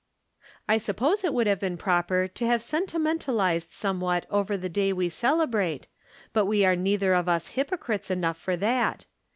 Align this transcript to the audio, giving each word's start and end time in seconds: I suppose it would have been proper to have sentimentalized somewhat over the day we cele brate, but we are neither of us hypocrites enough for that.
I 0.67 0.79
suppose 0.79 1.23
it 1.23 1.31
would 1.31 1.45
have 1.45 1.59
been 1.59 1.77
proper 1.77 2.27
to 2.27 2.45
have 2.47 2.63
sentimentalized 2.63 3.71
somewhat 3.71 4.25
over 4.31 4.57
the 4.57 4.67
day 4.67 4.91
we 4.91 5.09
cele 5.09 5.45
brate, 5.45 5.83
but 6.33 6.45
we 6.47 6.65
are 6.65 6.75
neither 6.75 7.13
of 7.13 7.29
us 7.29 7.49
hypocrites 7.49 8.09
enough 8.09 8.37
for 8.37 8.57
that. 8.57 9.05